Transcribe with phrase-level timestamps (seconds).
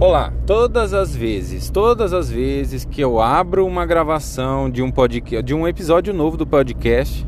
[0.00, 5.42] Olá, todas as vezes, todas as vezes que eu abro uma gravação de um podcast,
[5.44, 7.26] de um episódio novo do podcast,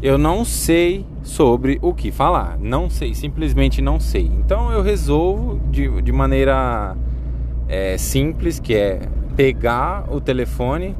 [0.00, 2.56] eu não sei sobre o que falar.
[2.56, 4.26] Não sei, simplesmente não sei.
[4.26, 6.96] Então eu resolvo de, de maneira
[7.68, 9.00] é, simples, que é
[9.34, 10.94] pegar o telefone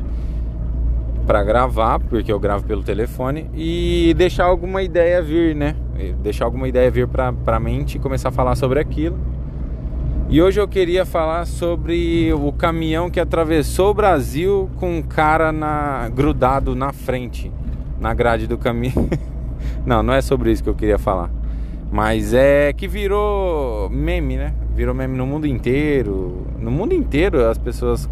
[1.28, 5.76] para gravar, porque eu gravo pelo telefone, e deixar alguma ideia vir, né?
[6.20, 9.37] Deixar alguma ideia vir para a mente e começar a falar sobre aquilo
[10.30, 15.50] e hoje eu queria falar sobre o caminhão que atravessou o Brasil com um cara
[15.50, 17.50] na, grudado na frente,
[17.98, 19.08] na grade do caminhão.
[19.86, 21.30] não, não é sobre isso que eu queria falar.
[21.90, 24.52] Mas é que virou meme, né?
[24.76, 26.46] Virou meme no mundo inteiro.
[26.58, 28.06] No mundo inteiro as pessoas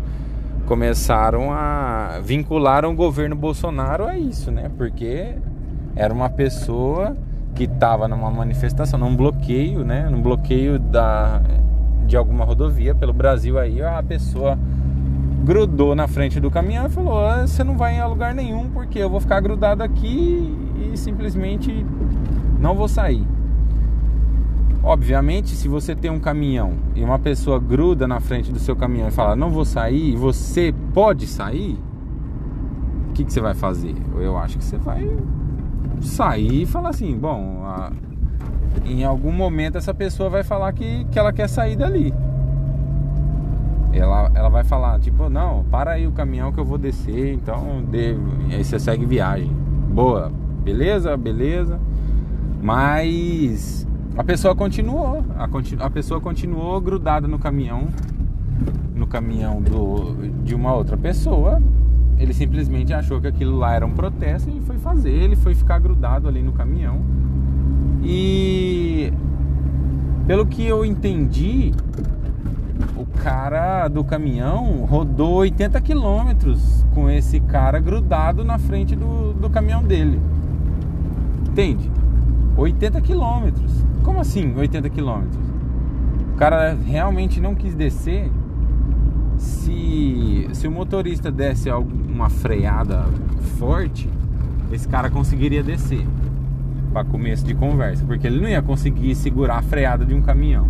[0.65, 4.71] começaram a vincular o governo Bolsonaro a isso, né?
[4.79, 5.35] Porque
[5.95, 7.15] era uma pessoa
[7.55, 10.09] que estava numa manifestação, num bloqueio, né?
[10.11, 11.43] Num bloqueio da
[12.07, 14.59] de alguma rodovia pelo Brasil aí, a pessoa
[15.45, 18.99] grudou na frente do caminhão e falou: ah, "Você não vai em lugar nenhum porque
[18.99, 20.57] eu vou ficar grudado aqui
[20.93, 21.85] e simplesmente
[22.59, 23.27] não vou sair".
[24.83, 29.09] Obviamente, se você tem um caminhão e uma pessoa gruda na frente do seu caminhão
[29.09, 31.79] e fala: "Não vou sair", e você pode sair,
[33.11, 33.95] o que, que você vai fazer?
[34.17, 35.09] Eu acho que você vai
[36.01, 37.91] sair e falar assim: "Bom, a
[38.85, 42.13] em algum momento essa pessoa vai falar que, que ela quer sair dali.
[43.93, 47.83] Ela, ela vai falar, tipo, não, para aí o caminhão que eu vou descer, então
[47.91, 48.17] de...
[48.53, 49.51] aí você segue viagem.
[49.91, 50.31] Boa,
[50.63, 51.81] beleza, beleza.
[52.63, 55.49] Mas a pessoa continuou, a,
[55.85, 57.89] a pessoa continuou grudada no caminhão,
[58.95, 61.63] no caminhão do, de uma outra pessoa.
[62.19, 65.11] Ele simplesmente achou que aquilo lá era um protesto e foi fazer.
[65.11, 67.01] Ele foi ficar grudado ali no caminhão
[68.09, 69.13] e
[70.29, 71.73] pelo que eu entendi,
[72.97, 79.51] o cara do caminhão rodou 80 quilômetros com esse cara grudado na frente do, do
[79.51, 80.21] caminhão dele.
[81.49, 81.91] Entende?
[82.57, 83.73] 80 quilômetros.
[84.05, 85.45] Como assim 80 quilômetros?
[86.33, 88.31] O cara realmente não quis descer.
[89.37, 93.05] Se, se o motorista desse uma freada
[93.59, 94.09] forte,
[94.71, 96.07] esse cara conseguiria descer
[96.93, 100.67] para começo de conversa, porque ele não ia conseguir segurar a freada de um caminhão.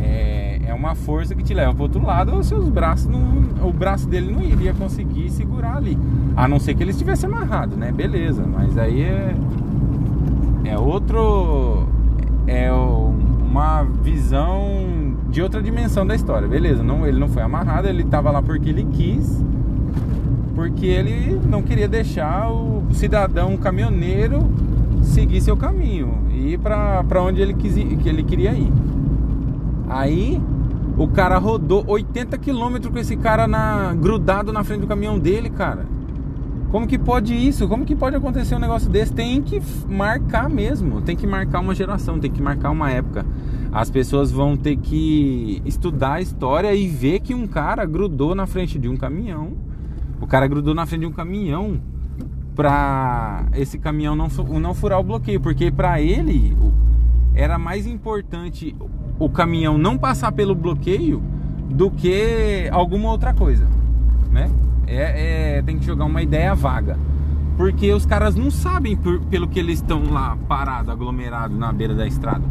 [0.00, 3.72] É, é uma força que te leva para outro lado, os seus braços não, o
[3.72, 5.98] braço dele não iria conseguir segurar ali,
[6.36, 7.92] a não ser que ele estivesse amarrado, né?
[7.92, 9.34] Beleza, mas aí é
[10.64, 11.88] é outro
[12.46, 16.82] é uma visão de outra dimensão da história, beleza?
[16.82, 19.42] Não, ele não foi amarrado, ele estava lá porque ele quis
[20.58, 24.40] porque ele não queria deixar o cidadão caminhoneiro
[25.04, 28.72] seguir seu caminho e ir para onde ele, quis, que ele queria ir.
[29.88, 30.42] Aí
[30.96, 35.48] o cara rodou 80 quilômetros com esse cara na, grudado na frente do caminhão dele,
[35.48, 35.86] cara.
[36.72, 37.68] Como que pode isso?
[37.68, 39.12] Como que pode acontecer um negócio desse?
[39.12, 43.24] Tem que marcar mesmo, tem que marcar uma geração, tem que marcar uma época.
[43.70, 48.44] As pessoas vão ter que estudar a história e ver que um cara grudou na
[48.44, 49.67] frente de um caminhão
[50.28, 51.80] cara grudou na frente de um caminhão
[52.54, 54.28] pra esse caminhão não,
[54.60, 56.56] não furar o bloqueio, porque para ele
[57.34, 58.74] era mais importante
[59.18, 61.22] o caminhão não passar pelo bloqueio
[61.70, 63.66] do que alguma outra coisa,
[64.30, 64.50] né?
[64.86, 66.98] É, é, tem que jogar uma ideia vaga.
[67.56, 71.94] Porque os caras não sabem por, pelo que eles estão lá parados, aglomerados na beira
[71.94, 72.44] da estrada.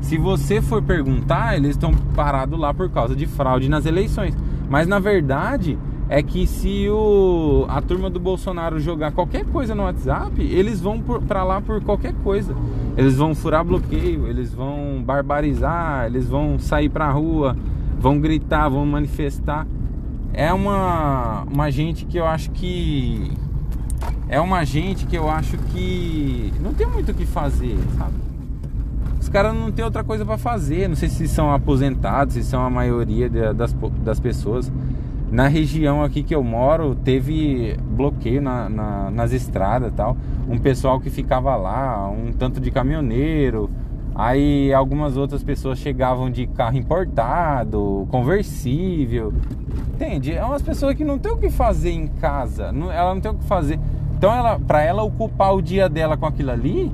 [0.00, 4.36] Se você for perguntar, eles estão parados lá por causa de fraude nas eleições.
[4.68, 9.84] Mas na verdade, é que se o, a turma do Bolsonaro jogar qualquer coisa no
[9.84, 12.54] WhatsApp, eles vão para lá por qualquer coisa.
[12.96, 17.56] Eles vão furar bloqueio, eles vão barbarizar, eles vão sair pra rua,
[17.98, 19.66] vão gritar, vão manifestar.
[20.34, 23.32] É uma, uma gente que eu acho que.
[24.28, 28.14] É uma gente que eu acho que não tem muito o que fazer, sabe?
[29.20, 30.88] Os caras não tem outra coisa para fazer.
[30.88, 34.72] Não sei se são aposentados, se são a maioria das, das pessoas.
[35.32, 40.14] Na região aqui que eu moro, teve bloqueio na, na, nas estradas tal.
[40.46, 43.70] Um pessoal que ficava lá, um tanto de caminhoneiro.
[44.14, 49.32] Aí algumas outras pessoas chegavam de carro importado, conversível.
[49.94, 50.34] Entende?
[50.34, 52.70] É umas pessoas que não tem o que fazer em casa.
[52.70, 53.80] Não, ela não tem o que fazer.
[54.14, 56.92] Então, ela, para ela ocupar o dia dela com aquilo ali,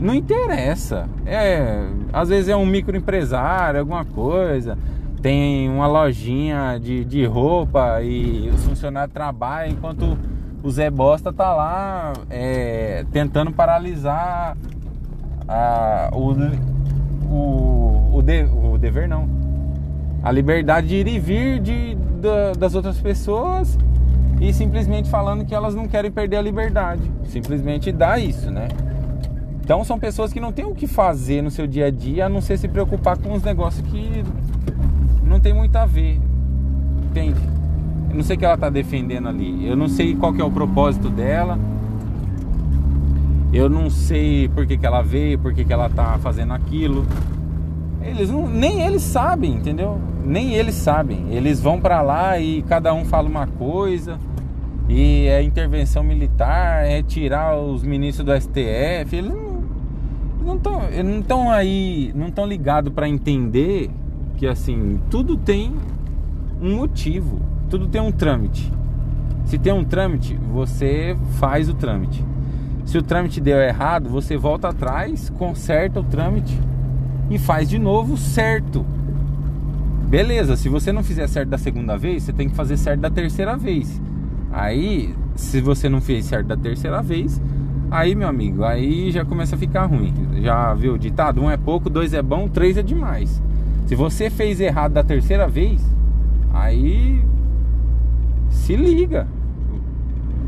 [0.00, 1.08] não interessa.
[1.24, 4.76] É, às vezes é um microempresário, alguma coisa
[5.20, 10.16] tem uma lojinha de, de roupa e os funcionários trabalham enquanto
[10.62, 14.56] o Zé Bosta tá lá é, tentando paralisar
[15.46, 16.32] a, o,
[17.30, 19.28] o, o, de, o dever não
[20.22, 23.78] a liberdade de ir e vir de, da, das outras pessoas
[24.40, 27.02] e simplesmente falando que elas não querem perder a liberdade.
[27.24, 28.68] Simplesmente dá isso, né?
[29.62, 32.28] Então são pessoas que não têm o que fazer no seu dia a dia a
[32.28, 34.24] não ser se preocupar com os negócios que
[35.28, 36.20] não tem muito a ver.
[37.10, 37.40] Entende?
[38.10, 39.66] Eu não sei o que ela está defendendo ali.
[39.66, 41.58] Eu não sei qual que é o propósito dela.
[43.52, 47.06] Eu não sei por que, que ela veio, por que, que ela está fazendo aquilo.
[48.02, 49.98] Eles não, nem eles sabem, entendeu?
[50.24, 51.26] Nem eles sabem.
[51.30, 54.18] Eles vão para lá e cada um fala uma coisa.
[54.88, 59.16] E é intervenção militar, é tirar os ministros do STF.
[59.16, 59.32] Eles
[60.42, 60.80] não estão
[61.28, 63.90] não aí, não estão ligados para entender
[64.38, 65.74] que assim, tudo tem
[66.62, 68.72] um motivo, tudo tem um trâmite.
[69.44, 72.24] Se tem um trâmite, você faz o trâmite.
[72.84, 76.58] Se o trâmite deu errado, você volta atrás, conserta o trâmite
[77.28, 78.86] e faz de novo certo.
[80.08, 83.10] Beleza, se você não fizer certo da segunda vez, você tem que fazer certo da
[83.10, 84.00] terceira vez.
[84.52, 87.42] Aí, se você não fez certo da terceira vez,
[87.90, 90.14] aí, meu amigo, aí já começa a ficar ruim.
[90.40, 91.42] Já viu o ditado?
[91.42, 93.42] Um é pouco, dois é bom, três é demais.
[93.88, 95.82] Se você fez errado da terceira vez,
[96.52, 97.24] aí
[98.50, 99.26] se liga.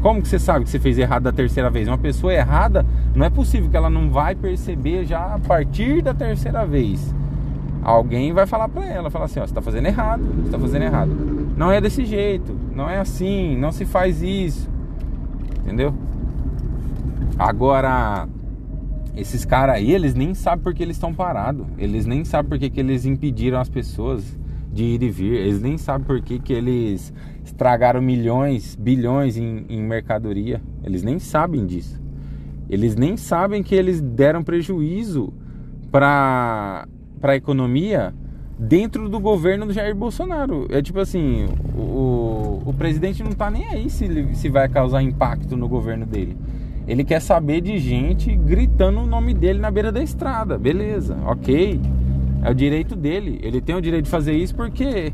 [0.02, 1.88] Como que você sabe que você fez errado da terceira vez?
[1.88, 2.84] Uma pessoa errada,
[3.14, 7.14] não é possível que ela não vai perceber já a partir da terceira vez.
[7.82, 10.82] Alguém vai falar para ela, falar assim, ó, você tá fazendo errado, você tá fazendo
[10.82, 11.10] errado.
[11.56, 14.68] Não é desse jeito, não é assim, não se faz isso.
[15.62, 15.94] Entendeu?
[17.38, 18.28] Agora,
[19.20, 21.66] esses caras aí, eles nem sabem porque eles estão parados.
[21.76, 24.38] Eles nem sabem porque que eles impediram as pessoas
[24.72, 25.34] de ir e vir.
[25.34, 27.12] Eles nem sabem por que, que eles
[27.44, 30.62] estragaram milhões, bilhões em, em mercadoria.
[30.82, 32.00] Eles nem sabem disso.
[32.68, 35.32] Eles nem sabem que eles deram prejuízo
[35.90, 36.86] para
[37.22, 38.14] a economia
[38.58, 40.66] dentro do governo do Jair Bolsonaro.
[40.70, 45.56] É tipo assim, o, o presidente não está nem aí se, se vai causar impacto
[45.56, 46.36] no governo dele.
[46.90, 50.58] Ele quer saber de gente gritando o nome dele na beira da estrada.
[50.58, 51.80] Beleza, ok.
[52.42, 53.38] É o direito dele.
[53.44, 55.12] Ele tem o direito de fazer isso porque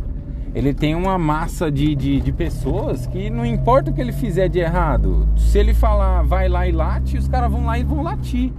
[0.54, 4.48] ele tem uma massa de, de, de, pessoas que não importa o que ele fizer
[4.48, 5.28] de errado.
[5.36, 8.50] Se ele falar vai lá e late, os caras vão lá e vão latir.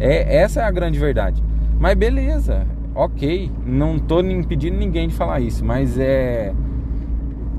[0.00, 1.40] É, essa é a grande verdade.
[1.78, 3.52] Mas beleza, ok.
[3.64, 6.52] Não tô impedindo ninguém de falar isso, mas é.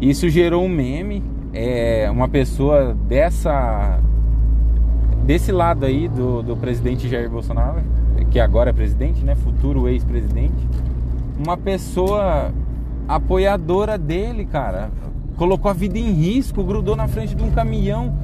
[0.01, 1.23] Isso gerou um meme.
[1.53, 4.01] É uma pessoa dessa.
[5.29, 7.83] Desse lado aí do, do presidente Jair Bolsonaro
[8.31, 9.35] que agora é presidente, né?
[9.35, 10.67] Futuro ex-presidente.
[11.37, 12.51] Uma pessoa
[13.07, 14.89] apoiadora dele, cara.
[15.35, 18.17] Colocou a vida em risco, grudou na frente de um caminhão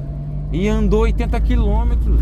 [0.52, 2.20] e andou 80 quilômetros.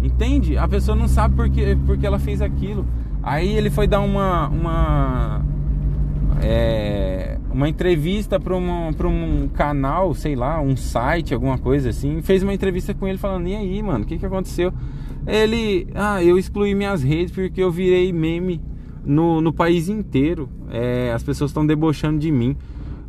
[0.00, 0.56] Entende?
[0.56, 2.86] A pessoa não sabe por que, porque ela fez aquilo.
[3.20, 4.46] Aí ele foi dar uma.
[4.46, 5.42] uma
[6.40, 7.01] é,
[7.52, 12.22] uma entrevista para um canal, sei lá, um site, alguma coisa assim.
[12.22, 14.72] Fez uma entrevista com ele falando: E aí, mano, o que, que aconteceu?
[15.26, 18.60] Ele, ah, eu excluí minhas redes porque eu virei meme
[19.04, 20.48] no, no país inteiro.
[20.70, 22.56] É, as pessoas estão debochando de mim.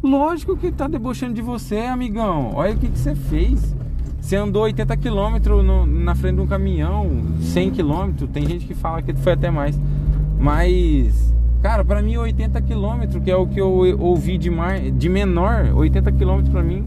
[0.01, 2.51] Lógico que tá debochando de você, amigão.
[2.53, 3.73] Olha o que, que você fez.
[4.19, 8.25] Você andou 80 km na frente de um caminhão, 100 km.
[8.31, 9.79] Tem gente que fala que foi até mais.
[10.39, 11.32] Mas,
[11.63, 15.71] cara, para mim 80 km, que é o que eu ouvi de, mar, de menor,
[15.73, 16.83] 80 km para mim.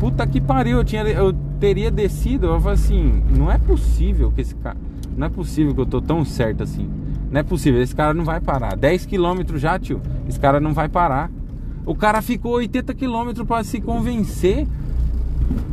[0.00, 4.40] Puta que pariu, eu tinha eu teria descido, eu falei assim, não é possível que
[4.40, 4.78] esse cara,
[5.14, 6.88] não é possível que eu tô tão certo assim.
[7.30, 8.76] Não é possível, esse cara não vai parar.
[8.76, 11.30] 10 km já, tio, esse cara não vai parar.
[11.84, 14.66] O cara ficou 80 km para se convencer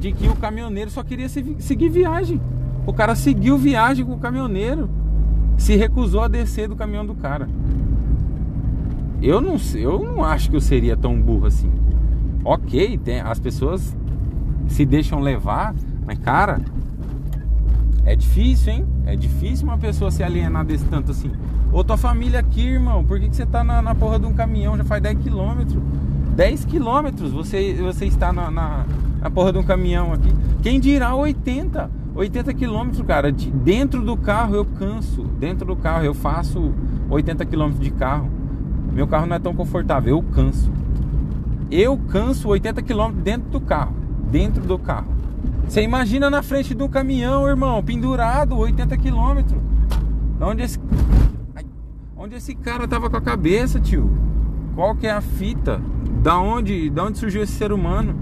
[0.02, 2.42] de que o caminhoneiro só queria seguir viagem.
[2.86, 4.90] O cara seguiu viagem com o caminhoneiro,
[5.58, 7.48] se recusou a descer do caminhão do cara.
[9.24, 11.72] Eu não, eu não acho que eu seria tão burro assim.
[12.44, 13.96] Ok, tem, as pessoas
[14.68, 15.74] se deixam levar,
[16.06, 16.60] mas cara,
[18.04, 18.86] é difícil, hein?
[19.06, 21.32] É difícil uma pessoa se alienar desse tanto assim.
[21.72, 24.34] Ô, tua família aqui, irmão, por que, que você tá na, na porra de um
[24.34, 24.76] caminhão?
[24.76, 25.82] Já faz 10 quilômetros.
[26.36, 28.86] 10 quilômetros você, você está na, na,
[29.22, 30.36] na, porra de um caminhão aqui.
[30.62, 31.90] Quem dirá 80?
[32.14, 33.32] 80 quilômetros, cara.
[33.32, 35.24] De, dentro do carro eu canso.
[35.40, 36.74] Dentro do carro eu faço
[37.10, 38.43] 80 quilômetros de carro.
[38.94, 40.72] Meu carro não é tão confortável, eu canso.
[41.72, 45.06] Eu canso 80 quilômetros dentro do carro dentro do carro.
[45.68, 49.62] Você imagina na frente do caminhão, irmão, pendurado, 80 quilômetros.
[50.42, 50.80] Onde esse.
[52.18, 54.10] Onde esse cara tava com a cabeça, tio?
[54.74, 55.80] Qual que é a fita?
[56.24, 58.16] Da onde, da onde surgiu esse ser humano?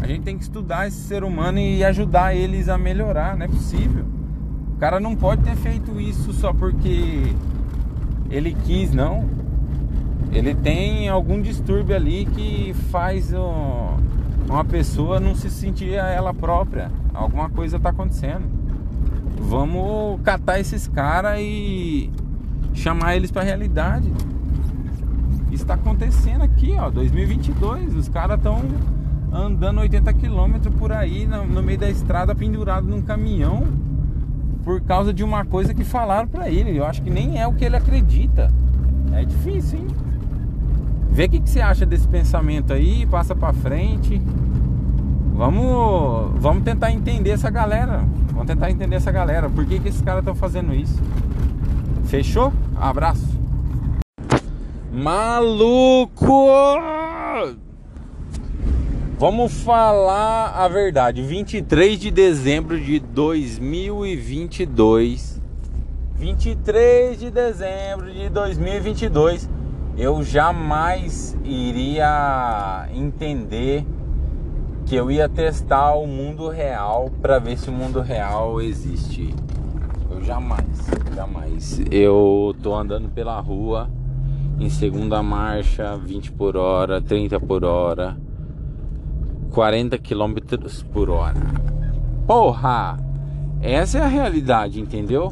[0.00, 3.48] A gente tem que estudar esse ser humano e ajudar eles a melhorar, não é
[3.48, 4.04] possível.
[4.74, 7.34] O cara não pode ter feito isso só porque
[8.30, 9.28] ele quis, não.
[10.32, 16.90] Ele tem algum distúrbio ali que faz uma pessoa não se sentir ela própria.
[17.12, 18.44] Alguma coisa está acontecendo.
[19.40, 22.10] Vamos catar esses caras e
[22.72, 24.12] chamar eles para a realidade.
[25.50, 27.96] Está acontecendo aqui, ó, 2022.
[27.96, 28.62] Os caras estão
[29.32, 33.64] andando 80 km por aí no, no, meio da estrada pendurado num caminhão
[34.64, 36.76] por causa de uma coisa que falaram para ele.
[36.76, 38.52] Eu acho que nem é o que ele acredita.
[39.12, 39.86] É difícil, hein?
[41.12, 44.22] Vê o que, que você acha desse pensamento aí, passa para frente.
[45.34, 48.04] Vamos, vamos tentar entender essa galera.
[48.32, 49.50] Vamos tentar entender essa galera.
[49.50, 50.98] Por que, que esses caras estão fazendo isso?
[52.04, 52.52] Fechou?
[52.76, 53.26] Abraço.
[54.92, 56.46] Maluco!
[59.18, 61.22] Vamos falar a verdade.
[61.22, 65.40] 23 de dezembro de 2022.
[66.16, 69.48] 23 de dezembro de 2022.
[70.00, 73.84] Eu jamais iria entender
[74.86, 79.34] que eu ia testar o mundo real para ver se o mundo real existe.
[80.10, 81.82] Eu jamais, jamais.
[81.90, 83.90] Eu tô andando pela rua
[84.58, 88.16] em segunda marcha, 20 por hora, 30 por hora
[89.50, 90.36] 40 km
[90.90, 91.36] por hora.
[92.26, 92.96] Porra!
[93.60, 95.30] Essa é a realidade, entendeu?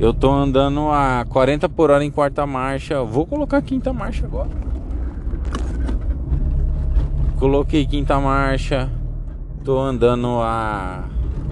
[0.00, 3.02] Eu tô andando a 40 por hora em quarta marcha.
[3.02, 4.50] Vou colocar quinta marcha agora.
[7.38, 8.90] Coloquei quinta marcha.
[9.64, 11.04] Tô andando a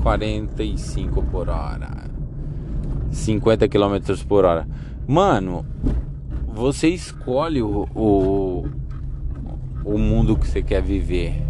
[0.03, 2.09] 45 por hora.
[3.11, 3.97] 50 km
[4.29, 4.67] por hora.
[5.09, 5.67] Mano,
[6.47, 8.69] você escolhe o, o,
[9.85, 11.47] o mundo que você quer viver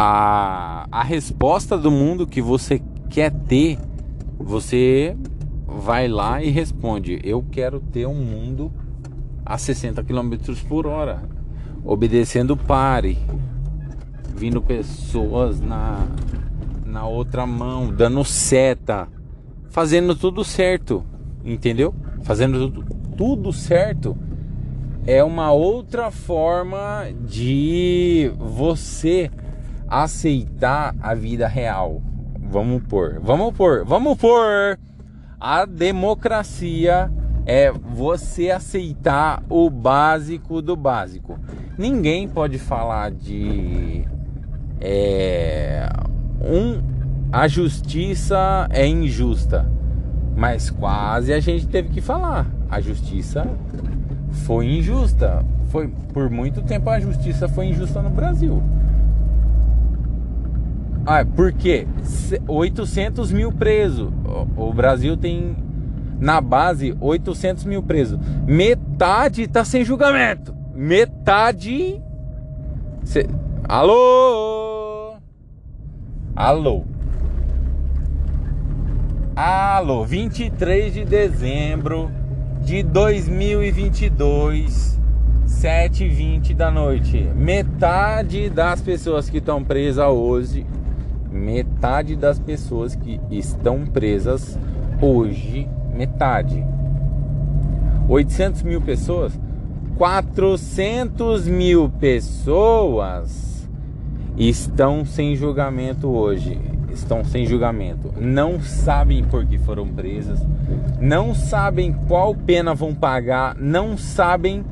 [0.00, 2.80] a, a resposta do mundo que você
[3.10, 3.78] quer ter,
[4.38, 5.16] você
[5.66, 8.72] vai lá e responde: Eu quero ter um mundo
[9.44, 10.34] a 60 km
[10.68, 11.22] por hora,
[11.84, 13.18] obedecendo pare,
[14.34, 16.06] vindo pessoas na,
[16.86, 19.08] na outra mão, dando seta,
[19.68, 21.04] fazendo tudo certo,
[21.44, 21.94] entendeu?
[22.22, 24.16] Fazendo tudo, tudo certo
[25.08, 29.30] é uma outra forma de você
[29.88, 32.02] aceitar a vida real.
[32.50, 34.78] Vamos pôr, vamos pôr, vamos pôr.
[35.38, 37.10] A democracia
[37.44, 41.38] é você aceitar o básico do básico.
[41.76, 44.04] Ninguém pode falar de
[44.80, 45.88] é,
[46.40, 46.82] um
[47.30, 49.70] a justiça é injusta,
[50.34, 52.46] mas quase a gente teve que falar.
[52.70, 53.46] A justiça
[54.46, 55.44] foi injusta.
[55.68, 58.62] Foi por muito tempo a justiça foi injusta no Brasil.
[61.10, 61.86] Ah, por quê?
[62.46, 64.12] 800 mil presos.
[64.54, 65.56] O Brasil tem
[66.20, 68.20] na base 800 mil presos.
[68.46, 70.54] Metade tá sem julgamento.
[70.74, 71.98] Metade.
[73.04, 73.26] Cê...
[73.66, 75.14] Alô?
[76.36, 76.84] Alô?
[79.34, 80.04] Alô?
[80.04, 82.10] 23 de dezembro
[82.60, 85.00] de 2022.
[85.46, 87.26] 7h20 da noite.
[87.34, 90.66] Metade das pessoas que estão presas hoje
[91.30, 94.58] metade das pessoas que estão presas
[95.00, 96.64] hoje, metade.
[98.08, 99.38] 800 mil pessoas,
[99.96, 103.68] 400 mil pessoas
[104.36, 106.58] estão sem julgamento hoje.
[106.90, 108.12] Estão sem julgamento.
[108.18, 110.40] Não sabem por que foram presas,
[111.00, 114.64] não sabem qual pena vão pagar, não sabem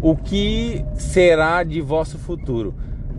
[0.00, 2.72] o que será de vosso futuro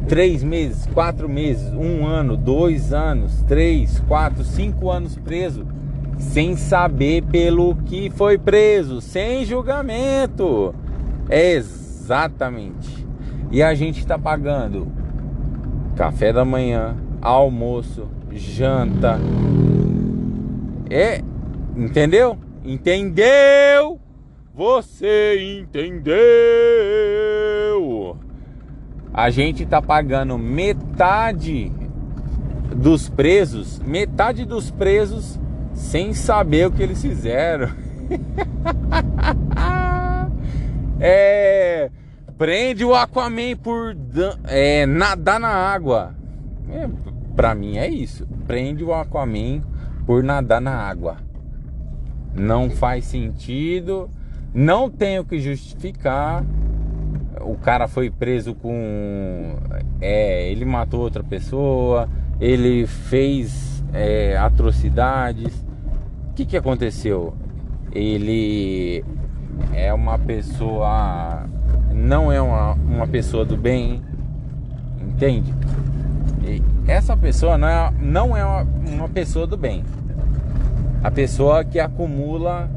[0.07, 5.65] três meses, quatro meses, um ano, dois anos, três, quatro, cinco anos preso,
[6.17, 10.74] sem saber pelo que foi preso, sem julgamento.
[11.29, 13.05] É exatamente.
[13.51, 14.88] E a gente está pagando
[15.95, 19.19] café da manhã, almoço, janta.
[20.89, 21.22] É,
[21.75, 22.38] entendeu?
[22.63, 24.00] Entendeu?
[24.55, 26.13] Você entendeu?
[29.13, 31.72] A gente tá pagando metade
[32.75, 35.39] dos presos, metade dos presos
[35.74, 37.70] sem saber o que eles fizeram.
[41.00, 41.91] é,
[42.38, 43.96] prende o Aquaman por
[44.46, 46.15] é, nadar na água.
[46.70, 46.89] É,
[47.36, 48.27] pra mim é isso.
[48.48, 49.62] Prende o Aquaman
[50.05, 51.17] por nadar na água.
[52.34, 54.10] Não faz sentido.
[54.53, 56.43] Não tenho que justificar
[57.46, 59.56] o cara foi preso com.
[60.02, 62.10] É, ele matou outra pessoa,
[62.40, 65.54] ele fez é, atrocidades.
[66.30, 67.34] O que, que aconteceu?
[67.92, 69.04] Ele
[69.74, 71.46] é uma pessoa.
[71.94, 74.02] Não é uma, uma pessoa do bem,
[75.00, 75.54] entende?
[76.44, 79.84] E essa pessoa não é, não é uma, uma pessoa do bem.
[81.04, 82.70] A pessoa que acumula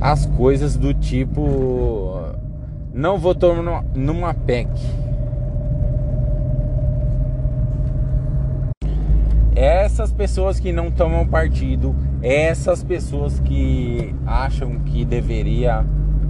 [0.00, 2.23] as coisas do tipo.
[2.94, 3.56] Não votou
[3.94, 4.70] numa PEC
[9.56, 15.84] essas pessoas que não tomam partido, essas pessoas que acham que deveria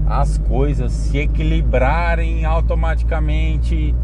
[0.07, 3.95] as coisas se equilibrarem automaticamente.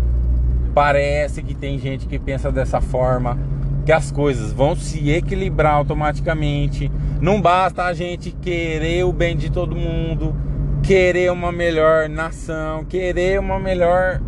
[0.75, 3.39] Parece que tem gente que pensa dessa forma,
[3.85, 6.91] que as coisas vão se equilibrar automaticamente.
[7.21, 10.35] Não basta a gente querer o bem de todo mundo,
[10.83, 14.21] querer uma melhor nação, querer uma melhor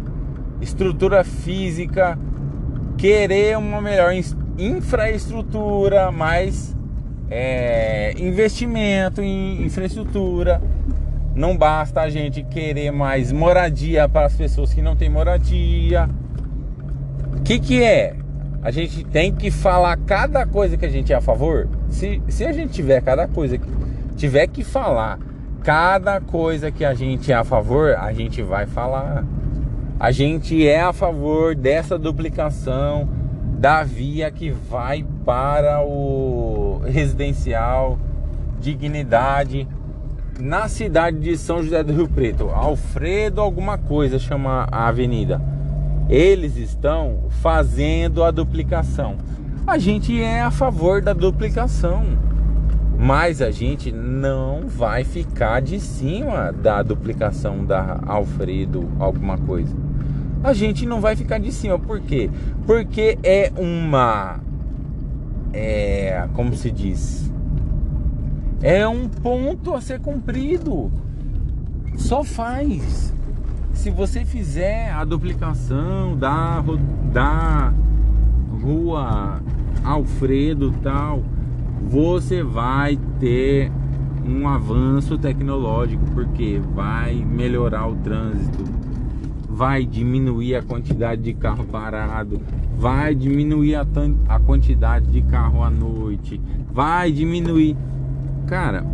[0.61, 2.19] estrutura física,
[2.97, 4.13] querer uma melhor
[4.59, 6.77] infraestrutura, mais
[7.31, 10.63] é, investimento em infraestrutura.
[11.35, 16.09] Não basta a gente querer mais moradia para as pessoas que não têm moradia.
[17.39, 18.15] O que, que é?
[18.63, 21.69] A gente tem que falar cada coisa que a gente é a favor.
[21.89, 23.67] Se, se a gente tiver cada coisa que
[24.15, 25.19] tiver que falar
[25.63, 29.25] cada coisa que a gente é a favor, a gente vai falar.
[29.99, 33.09] A gente é a favor dessa duplicação
[33.59, 37.99] da via que vai para o residencial
[38.61, 39.69] Dignidade
[40.41, 42.49] na cidade de São José do Rio Preto.
[42.51, 45.41] Alfredo alguma coisa chama a avenida.
[46.09, 49.17] Eles estão fazendo a duplicação.
[49.65, 52.05] A gente é a favor da duplicação,
[52.99, 59.93] mas a gente não vai ficar de cima da duplicação da Alfredo alguma coisa
[60.43, 61.79] a gente não vai ficar de cima.
[61.79, 62.31] Por quê?
[62.67, 64.41] Porque é uma.
[65.53, 66.29] É.
[66.35, 67.33] Como se diz?
[68.61, 70.91] É um ponto a ser cumprido.
[71.97, 73.15] Só faz.
[73.73, 76.63] Se você fizer a duplicação da,
[77.13, 77.73] da
[78.63, 79.41] rua
[79.83, 81.23] Alfredo tal,
[81.87, 83.71] você vai ter
[84.27, 88.83] um avanço tecnológico, porque vai melhorar o trânsito
[89.53, 92.41] vai diminuir a quantidade de carro parado,
[92.77, 93.87] vai diminuir a,
[94.29, 96.41] a quantidade de carro à noite,
[96.73, 97.77] vai diminuir.
[98.47, 98.85] Cara,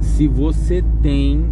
[0.00, 1.44] se você tem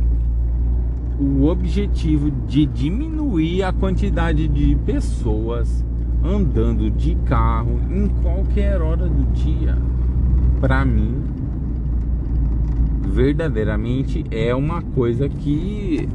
[1.19, 5.85] o objetivo de diminuir a quantidade de pessoas
[6.23, 9.77] andando de carro em qualquer hora do dia,
[10.65, 11.23] para mim,
[13.03, 16.09] verdadeiramente é uma coisa que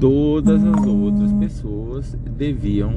[0.00, 2.94] todas as outras pessoas deviam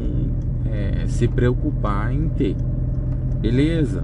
[0.65, 2.55] é, se preocupar em ter.
[3.41, 4.03] Beleza?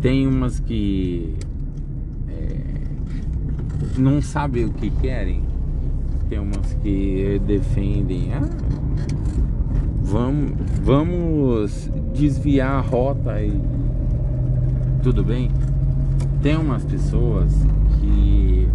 [0.00, 1.36] Tem umas que
[2.28, 2.56] é,
[3.96, 5.44] não sabem o que querem.
[6.28, 8.32] Tem umas que defendem.
[8.34, 8.48] Ah,
[10.02, 10.50] vamos,
[10.82, 13.87] vamos desviar a rota e
[15.08, 15.50] tudo bem.
[16.42, 17.50] Tem umas pessoas
[17.98, 18.68] que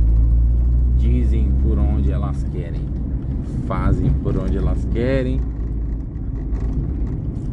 [0.98, 2.82] dizem por onde elas querem
[3.67, 5.39] fazem por onde elas querem,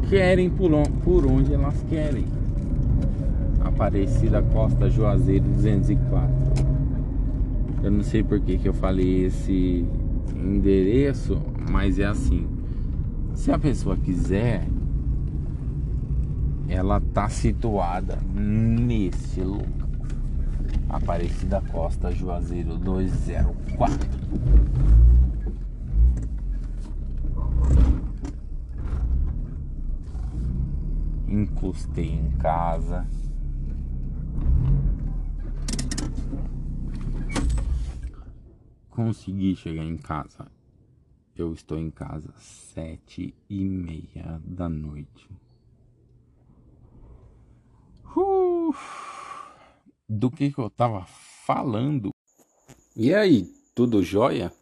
[0.09, 0.73] querem por,
[1.27, 2.25] onde elas querem.
[3.63, 6.31] Aparecida Costa Juazeiro 204.
[7.83, 9.85] Eu não sei por que, que eu falei esse
[10.35, 11.39] endereço,
[11.71, 12.47] mas é assim.
[13.35, 14.67] Se a pessoa quiser,
[16.71, 19.89] ela tá situada nesse lugar.
[20.89, 24.21] Aparecida Costa Juazeiro 204.
[31.31, 33.09] encostei em casa.
[38.91, 40.51] Consegui chegar em casa.
[41.37, 45.29] Eu estou em casa sete e meia da noite.
[50.09, 51.07] Do que, que eu tava
[51.47, 52.11] falando?
[52.97, 54.53] E aí, tudo jóia?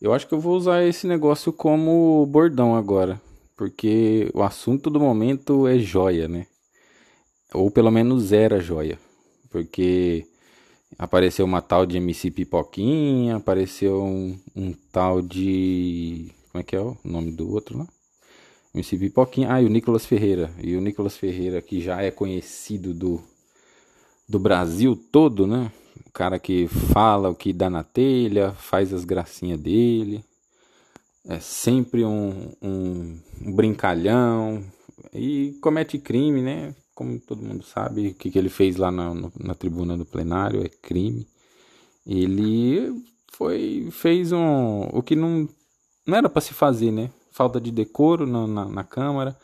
[0.00, 3.20] Eu acho que eu vou usar esse negócio como bordão agora
[3.56, 6.46] porque o assunto do momento é joia, né?
[7.52, 8.98] Ou pelo menos era joia,
[9.50, 10.26] porque
[10.98, 16.32] apareceu uma tal de MC Pipoquinha, apareceu um, um tal de.
[16.50, 17.86] Como é que é o nome do outro lá?
[18.74, 19.52] MC Pipoquinha.
[19.52, 20.50] Ah, e o Nicolas Ferreira.
[20.62, 23.22] E o Nicolas Ferreira, que já é conhecido do,
[24.28, 25.70] do Brasil todo, né?
[26.06, 30.24] O cara que fala o que dá na telha, faz as gracinhas dele
[31.26, 34.62] é sempre um, um, um brincalhão
[35.12, 36.74] e comete crime, né?
[36.94, 40.64] Como todo mundo sabe, o que, que ele fez lá na, na tribuna do plenário
[40.64, 41.26] é crime.
[42.06, 45.48] ele foi fez um o que não
[46.06, 47.10] não era para se fazer, né?
[47.34, 49.36] Falta de decoro na, na, na Câmara.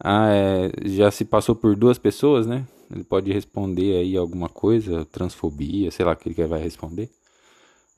[0.00, 2.66] Ah, é, já se passou por duas pessoas, né?
[2.90, 7.08] Ele pode responder aí alguma coisa, transfobia, sei lá o que ele vai responder.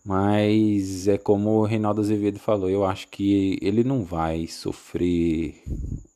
[0.04, 5.62] Mas é como o Reinaldo Azevedo falou, eu acho que ele não vai sofrer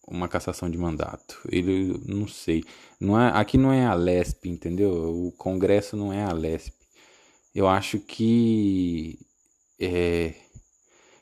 [0.06, 1.40] uma cassação de mandato.
[1.50, 2.62] Ele não sei,
[3.00, 4.90] não é, aqui não é a LESP, entendeu?
[5.28, 6.74] O Congresso não é a LESP.
[7.54, 9.18] Eu acho que
[9.80, 10.34] é,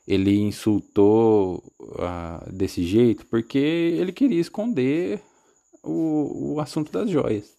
[0.06, 5.20] ele insultou uh, desse jeito porque ele queria esconder
[5.82, 7.54] o, o assunto das joias.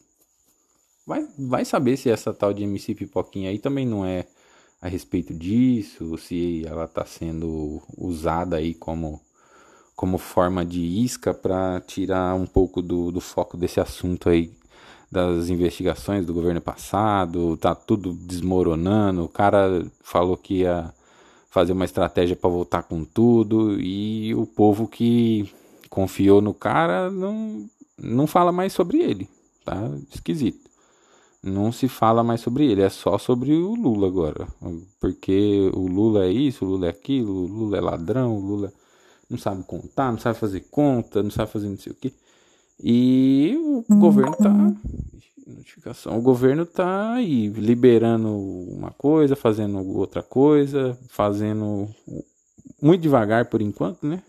[1.05, 4.25] Vai, vai saber se essa tal de MC Pipoquinha aí também não é
[4.81, 9.19] a respeito disso, se ela está sendo usada aí como,
[9.95, 14.51] como forma de isca para tirar um pouco do, do foco desse assunto aí
[15.09, 19.23] das investigações do governo passado, tá tudo desmoronando.
[19.23, 20.93] O cara falou que ia
[21.57, 25.51] fazer uma estratégia para voltar com tudo e o povo que
[25.89, 27.67] confiou no cara não,
[27.97, 29.27] não fala mais sobre ele,
[29.65, 29.89] tá?
[30.13, 30.67] Esquisito
[31.43, 34.47] não se fala mais sobre ele, é só sobre o Lula agora.
[34.99, 38.73] Porque o Lula é isso, o Lula é aquilo, o Lula é ladrão, o Lula
[39.29, 42.13] não sabe contar, não sabe fazer conta, não sabe fazer não sei o que.
[42.83, 43.55] E
[43.87, 44.53] o governo tá.
[45.47, 46.17] Notificação.
[46.17, 51.87] O governo tá aí liberando uma coisa, fazendo outra coisa, fazendo
[52.81, 54.21] muito devagar por enquanto, né?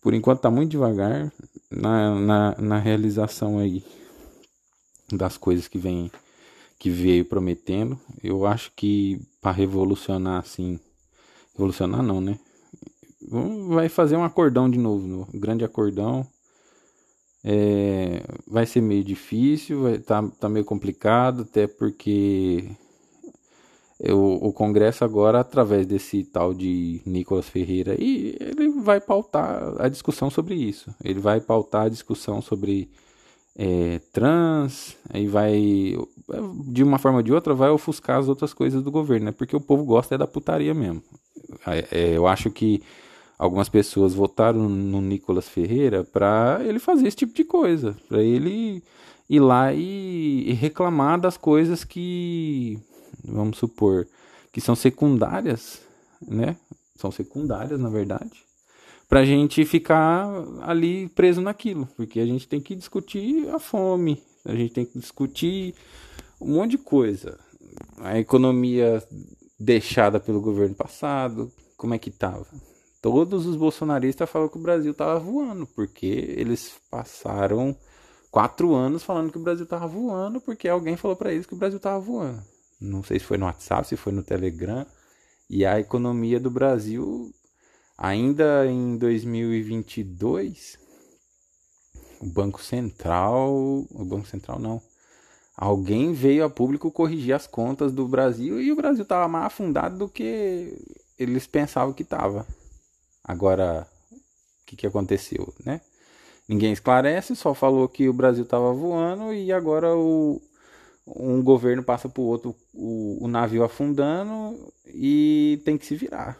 [0.00, 1.32] Por enquanto tá muito devagar
[1.68, 3.84] na, na, na realização aí
[5.12, 6.10] das coisas que vem
[6.78, 7.98] que veio prometendo.
[8.22, 10.78] Eu acho que para revolucionar assim,
[11.52, 12.38] revolucionar não, né?
[13.68, 16.24] Vai fazer um acordão de novo, um grande acordão.
[17.48, 22.68] É, vai ser meio difícil, vai tá, tá meio complicado, até porque
[24.00, 29.88] o, o Congresso agora, através desse tal de Nicolas Ferreira, e ele vai pautar a
[29.88, 30.92] discussão sobre isso.
[31.04, 32.90] Ele vai pautar a discussão sobre
[33.56, 35.96] é, trans, aí vai,
[36.66, 39.32] de uma forma ou de outra, vai ofuscar as outras coisas do governo, né?
[39.32, 41.00] Porque o povo gosta é da putaria mesmo.
[41.64, 42.82] É, eu acho que
[43.38, 48.82] algumas pessoas votaram no Nicolas Ferreira para ele fazer esse tipo de coisa, para ele
[49.28, 52.78] ir lá e, e reclamar das coisas que,
[53.24, 54.06] vamos supor,
[54.52, 55.82] que são secundárias,
[56.26, 56.56] né?
[56.96, 58.46] São secundárias, na verdade
[59.08, 60.26] para a gente ficar
[60.62, 64.98] ali preso naquilo, porque a gente tem que discutir a fome, a gente tem que
[64.98, 65.74] discutir
[66.40, 67.38] um monte de coisa.
[67.98, 69.02] A economia
[69.58, 72.46] deixada pelo governo passado, como é que estava?
[73.06, 77.76] Todos os bolsonaristas falam que o Brasil estava voando, porque eles passaram
[78.32, 81.56] quatro anos falando que o Brasil estava voando, porque alguém falou para eles que o
[81.56, 82.42] Brasil estava voando.
[82.80, 84.84] Não sei se foi no WhatsApp, se foi no Telegram.
[85.48, 87.32] E a economia do Brasil
[87.98, 90.78] Ainda em 2022,
[92.20, 93.54] o Banco Central,
[93.90, 94.82] o Banco Central não,
[95.56, 99.96] alguém veio a público corrigir as contas do Brasil e o Brasil estava mais afundado
[99.96, 100.76] do que
[101.18, 102.46] eles pensavam que estava.
[103.26, 105.80] Agora, o que, que aconteceu, né?
[106.48, 110.40] Ninguém esclarece, só falou que o Brasil estava voando e agora o,
[111.04, 116.38] um governo passa para o outro o, o navio afundando e tem que se virar.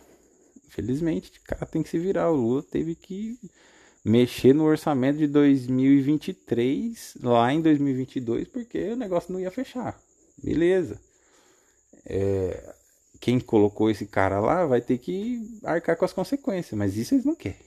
[0.69, 2.31] Infelizmente, cara tem que se virar.
[2.31, 3.37] O Lula teve que
[4.05, 10.01] mexer no orçamento de 2023 lá em 2022 porque o negócio não ia fechar.
[10.41, 11.01] Beleza.
[12.05, 12.76] É,
[13.21, 17.25] quem colocou esse cara lá vai ter que arcar com as consequências, mas isso eles
[17.25, 17.59] não querem.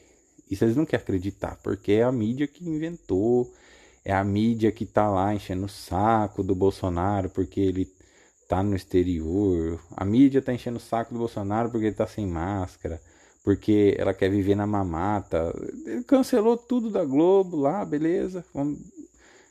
[0.49, 3.51] Isso eles não querem acreditar, porque é a mídia que inventou,
[4.03, 7.87] é a mídia que tá lá enchendo o saco do Bolsonaro porque ele
[8.47, 9.79] tá no exterior.
[9.95, 12.99] A mídia tá enchendo o saco do Bolsonaro porque ele tá sem máscara,
[13.43, 15.53] porque ela quer viver na mamata.
[15.85, 18.43] Ele cancelou tudo da Globo lá, beleza.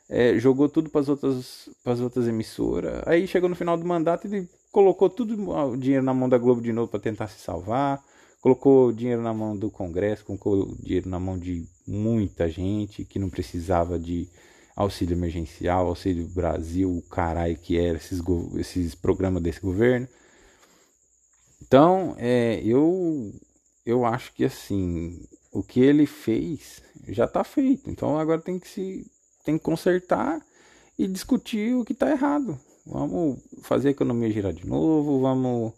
[0.08, 1.68] É, jogou tudo para as outras,
[2.00, 3.02] outras emissoras.
[3.06, 6.38] Aí chegou no final do mandato e ele colocou tudo o dinheiro na mão da
[6.38, 8.02] Globo de novo para tentar se salvar.
[8.40, 13.28] Colocou dinheiro na mão do Congresso, colocou dinheiro na mão de muita gente que não
[13.28, 14.28] precisava de
[14.76, 18.22] auxílio emergencial, auxílio Brasil, o caralho que era esses,
[18.57, 20.07] esses programas desse governo.
[21.61, 23.33] Então, é, eu,
[23.85, 25.20] eu acho que assim,
[25.52, 27.90] o que ele fez já está feito.
[27.90, 29.07] Então agora tem que se
[29.44, 30.40] tem que consertar
[30.98, 32.59] e discutir o que está errado.
[32.90, 35.74] Vamos fazer a economia girar de novo, vamos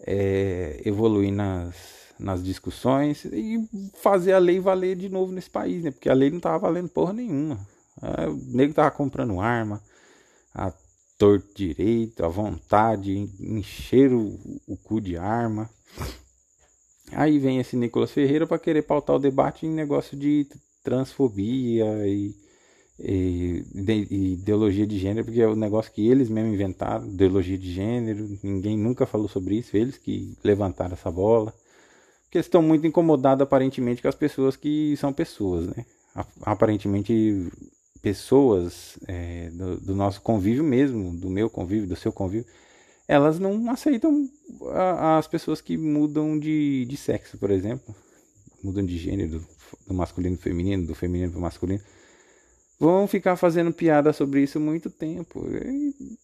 [0.00, 1.74] é, evoluir nas,
[2.18, 5.90] nas discussões e fazer a lei valer de novo nesse país, né?
[5.90, 7.58] Porque a lei não estava valendo porra nenhuma.
[8.02, 9.82] É, o nego tava comprando arma,
[10.54, 10.70] a
[11.16, 15.68] torto direito, à vontade, encher o, o cu de arma.
[17.12, 20.46] Aí vem esse Nicolas Ferreira para querer pautar o debate em negócio de
[20.84, 22.34] transfobia e,
[23.02, 23.64] e,
[24.32, 28.76] ideologia de gênero, porque é o negócio que eles mesmo inventaram, ideologia de gênero, ninguém
[28.76, 31.54] nunca falou sobre isso, eles que levantaram essa bola.
[32.24, 35.84] Porque eles estão muito incomodados aparentemente com as pessoas que são pessoas, né?
[36.42, 37.48] Aparentemente
[38.02, 42.46] pessoas é, do, do, nosso convívio mesmo, do meu convívio, do seu convívio,
[43.06, 44.28] elas não aceitam
[44.72, 47.94] a, as pessoas que mudam de, de sexo, por exemplo,
[48.62, 49.44] mudam de gênero,
[49.86, 51.82] do masculino pro feminino, do feminino pro masculino.
[52.80, 55.46] Vão ficar fazendo piada sobre isso muito tempo.
[55.54, 56.16] E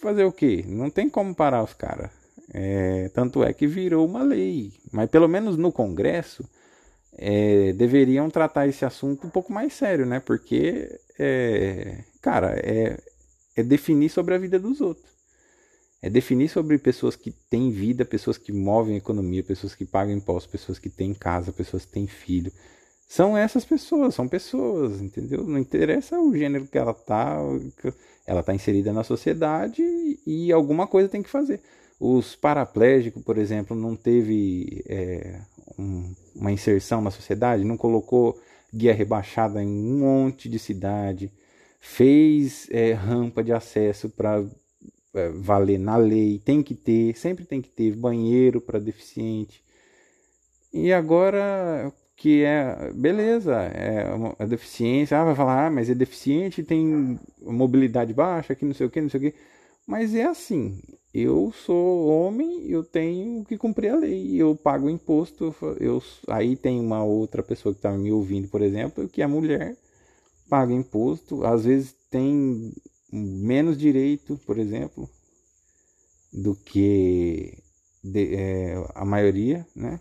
[0.00, 0.64] fazer o quê?
[0.66, 2.10] Não tem como parar os caras.
[2.52, 4.72] É, tanto é que virou uma lei.
[4.90, 6.44] Mas pelo menos no Congresso
[7.16, 10.18] é, deveriam tratar esse assunto um pouco mais sério, né?
[10.18, 12.98] Porque, é, cara, é,
[13.54, 15.12] é definir sobre a vida dos outros.
[16.02, 20.12] É definir sobre pessoas que têm vida, pessoas que movem a economia, pessoas que pagam
[20.12, 22.52] impostos, pessoas que têm casa, pessoas que têm filho.
[23.12, 25.44] São essas pessoas, são pessoas, entendeu?
[25.44, 27.36] Não interessa o gênero que ela tá,
[28.26, 29.82] ela tá inserida na sociedade
[30.26, 31.60] e alguma coisa tem que fazer.
[32.00, 35.42] Os paraplégicos, por exemplo, não teve é,
[35.78, 38.40] um, uma inserção na sociedade, não colocou
[38.72, 41.30] guia rebaixada em um monte de cidade,
[41.78, 44.42] fez é, rampa de acesso para
[45.12, 49.62] é, valer na lei, tem que ter, sempre tem que ter banheiro para deficiente.
[50.72, 55.94] E agora que é, beleza, é uma é deficiência, ah, vai falar, ah, mas é
[55.94, 59.34] deficiente, tem mobilidade baixa, que não sei o que, não sei o que.
[59.84, 60.80] Mas é assim,
[61.12, 66.78] eu sou homem, eu tenho que cumprir a lei, eu pago imposto, eu, aí tem
[66.78, 69.76] uma outra pessoa que está me ouvindo, por exemplo, que é mulher,
[70.48, 72.72] paga imposto, às vezes tem
[73.12, 75.10] menos direito, por exemplo,
[76.32, 77.58] do que
[78.04, 79.98] de, é, a maioria, né?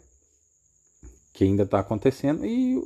[1.33, 2.81] Que ainda está acontecendo e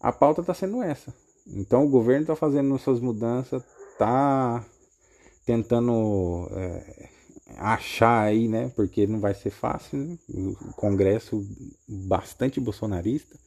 [0.00, 1.14] a pauta está sendo essa.
[1.46, 4.64] Então o governo está fazendo suas mudanças, está
[5.44, 7.08] tentando é,
[7.58, 8.70] achar aí, né?
[8.74, 10.18] Porque não vai ser fácil, né?
[10.28, 11.46] O Congresso
[11.88, 13.38] bastante bolsonarista.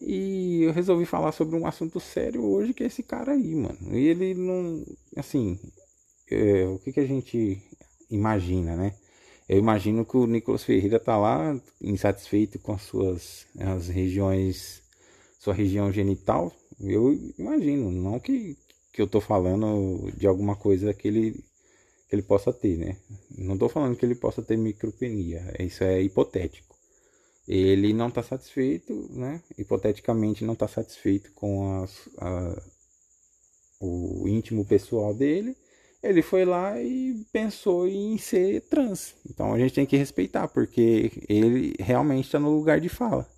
[0.00, 3.78] E eu resolvi falar sobre um assunto sério hoje, que é esse cara aí, mano.
[3.92, 4.84] E ele não.
[5.16, 5.58] Assim,
[6.30, 7.60] é, o que, que a gente
[8.10, 8.94] imagina, né?
[9.50, 14.80] Eu imagino que o Nicolas Ferreira tá lá insatisfeito com as suas as regiões,
[15.40, 16.52] sua região genital.
[16.80, 18.56] Eu imagino, não que,
[18.92, 21.32] que eu tô falando de alguma coisa que ele,
[22.08, 22.96] que ele possa ter, né?
[23.36, 26.76] Não tô falando que ele possa ter micropenia, isso é hipotético.
[27.48, 29.42] Ele não está satisfeito, né?
[29.58, 32.62] Hipoteticamente não está satisfeito com as, a,
[33.80, 35.56] o íntimo pessoal dele.
[36.02, 39.14] Ele foi lá e pensou em ser trans.
[39.28, 43.28] Então a gente tem que respeitar, porque ele realmente está no lugar de fala.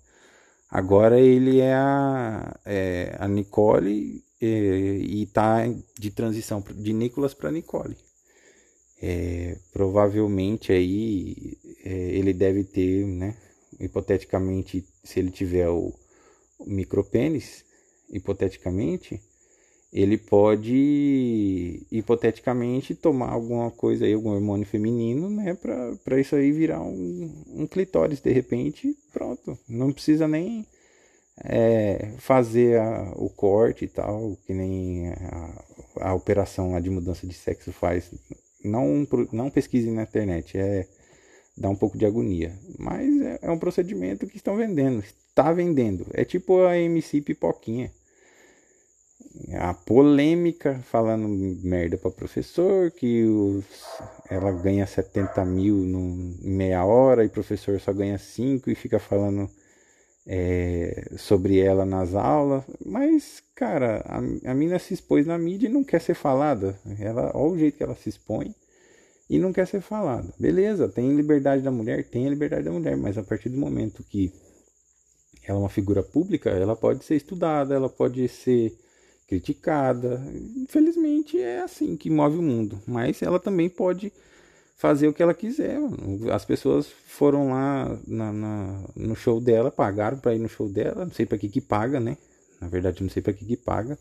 [0.69, 5.61] Agora ele é a, é, a Nicole e está
[5.99, 7.95] de transição de Nicolas para Nicole.
[9.01, 13.35] É, provavelmente aí é, ele deve ter, né,
[13.79, 15.93] hipoteticamente, se ele tiver o,
[16.57, 17.65] o micropênis,
[18.09, 19.21] hipoteticamente,
[19.93, 26.81] ele pode hipoteticamente tomar alguma coisa aí, algum hormônio feminino, né, para isso aí virar
[26.81, 29.55] um, um clitóris de repente, pronto.
[29.69, 30.65] Não precisa nem
[31.43, 35.63] é, fazer a, o corte e tal, que nem a,
[36.01, 38.09] a operação de mudança de sexo faz.
[38.63, 40.87] Não, não pesquise na internet, é
[41.55, 42.57] dá um pouco de agonia.
[42.79, 46.07] Mas é, é um procedimento que estão vendendo, está vendendo.
[46.13, 47.91] É tipo a MC Pipoquinha.
[49.53, 53.65] A polêmica falando merda para professor, que os,
[54.29, 58.99] ela ganha 70 mil em meia hora e o professor só ganha 5 e fica
[58.99, 59.49] falando
[60.25, 65.71] é, sobre ela nas aulas, mas, cara, a, a mina se expôs na mídia e
[65.71, 66.79] não quer ser falada.
[66.99, 68.53] Ela, olha o jeito que ela se expõe
[69.29, 70.33] e não quer ser falada.
[70.39, 74.03] Beleza, tem liberdade da mulher, tem a liberdade da mulher, mas a partir do momento
[74.03, 74.31] que
[75.45, 78.73] ela é uma figura pública, ela pode ser estudada, ela pode ser
[79.27, 80.21] criticada.
[80.55, 84.11] Infelizmente é assim que move o mundo, mas ela também pode
[84.75, 85.77] fazer o que ela quiser.
[86.31, 91.05] As pessoas foram lá na, na no show dela, pagaram para ir no show dela.
[91.05, 92.17] Não sei para que que paga, né?
[92.59, 93.97] Na verdade, não sei para que que paga.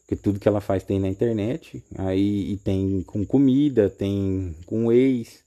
[0.00, 1.82] Porque tudo que ela faz tem na internet.
[1.96, 5.44] Aí tem com comida, tem com ex.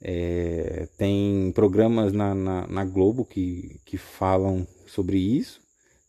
[0.00, 5.60] É, tem programas na, na, na, Globo que, que falam sobre isso,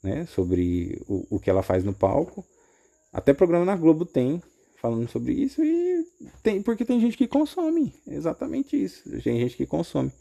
[0.07, 0.25] né?
[0.25, 2.45] Sobre o, o que ela faz no palco.
[3.11, 4.41] Até programa na Globo tem
[4.81, 6.05] falando sobre isso e
[6.43, 9.03] tem porque tem gente que consome, exatamente isso.
[9.21, 10.11] Tem gente que consome.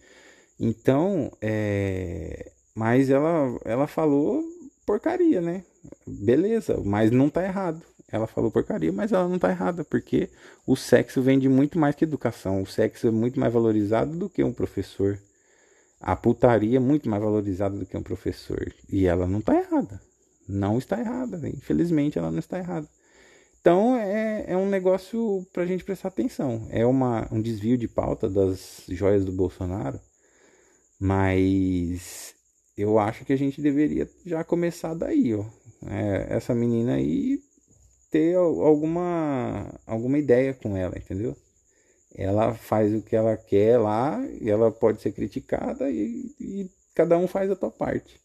[0.58, 4.42] Então, é, mas ela ela falou
[4.86, 5.64] porcaria, né?
[6.06, 7.82] Beleza, mas não tá errado.
[8.10, 10.30] Ela falou porcaria, mas ela não tá errada, porque
[10.66, 12.62] o sexo vende muito mais que educação.
[12.62, 15.18] O sexo é muito mais valorizado do que um professor.
[16.00, 18.72] A putaria é muito mais valorizada do que um professor.
[18.88, 20.00] E ela não tá errada.
[20.48, 21.48] Não está errada.
[21.48, 22.88] Infelizmente, ela não está errada.
[23.60, 26.66] Então, é, é um negócio pra gente prestar atenção.
[26.70, 30.00] É uma, um desvio de pauta das joias do Bolsonaro.
[31.00, 32.34] Mas
[32.76, 35.44] eu acho que a gente deveria já começar daí, ó.
[35.88, 37.40] É, essa menina aí
[38.10, 41.36] ter alguma alguma ideia com ela, entendeu?
[42.16, 47.18] Ela faz o que ela quer lá e ela pode ser criticada e, e cada
[47.18, 48.18] um faz a sua parte.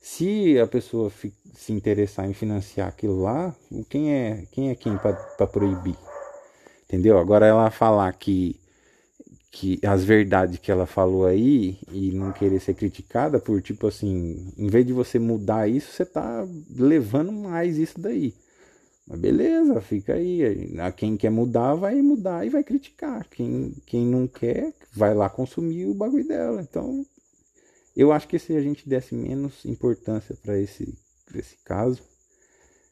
[0.00, 1.10] Se a pessoa
[1.52, 3.52] se interessar em financiar aquilo lá,
[3.90, 5.96] quem é quem é quem para proibir?
[6.84, 7.18] Entendeu?
[7.18, 8.60] Agora ela falar que
[9.50, 14.52] que as verdades que ela falou aí e não querer ser criticada por tipo assim,
[14.56, 18.34] em vez de você mudar isso, você tá levando mais isso daí.
[19.08, 20.78] Mas beleza, fica aí.
[20.78, 23.26] A quem quer mudar vai mudar e vai criticar.
[23.30, 26.60] Quem, quem não quer vai lá consumir o bagulho dela.
[26.60, 27.06] Então,
[27.96, 30.94] eu acho que se a gente desse menos importância para esse,
[31.34, 32.02] esse caso,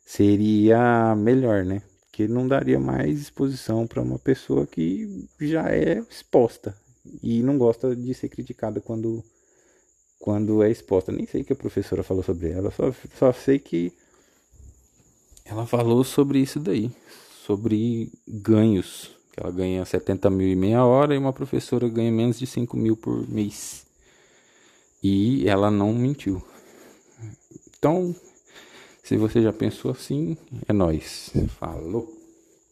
[0.07, 1.83] seria melhor, né?
[2.07, 6.75] Porque não daria mais exposição para uma pessoa que já é exposta
[7.23, 9.23] e não gosta de ser criticada quando,
[10.19, 11.13] quando é exposta.
[11.13, 13.93] Nem sei que a professora falou sobre ela, só, só sei que
[15.49, 16.91] ela falou sobre isso daí,
[17.47, 19.11] sobre ganhos.
[19.37, 22.97] Ela ganha 70 mil e meia hora e uma professora ganha menos de 5 mil
[22.97, 23.87] por mês.
[25.03, 26.43] E ela não mentiu.
[27.79, 28.15] Então,
[29.03, 31.31] se você já pensou assim, é nós.
[31.61, 32.16] Falou.